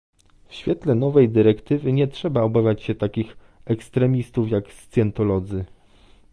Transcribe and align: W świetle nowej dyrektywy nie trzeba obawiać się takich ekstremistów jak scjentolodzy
W 0.47 0.53
świetle 0.55 0.95
nowej 0.95 1.29
dyrektywy 1.29 1.93
nie 1.93 2.07
trzeba 2.07 2.41
obawiać 2.41 2.83
się 2.83 2.95
takich 2.95 3.37
ekstremistów 3.65 4.49
jak 4.51 4.73
scjentolodzy 4.73 5.65